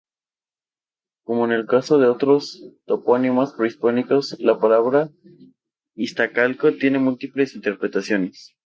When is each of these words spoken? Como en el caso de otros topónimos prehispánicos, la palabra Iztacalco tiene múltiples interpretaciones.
Como 1.25 1.45
en 1.45 1.51
el 1.51 1.67
caso 1.67 1.99
de 1.99 2.07
otros 2.07 2.59
topónimos 2.87 3.53
prehispánicos, 3.53 4.35
la 4.39 4.59
palabra 4.59 5.11
Iztacalco 5.93 6.73
tiene 6.73 6.97
múltiples 6.97 7.53
interpretaciones. 7.53 8.55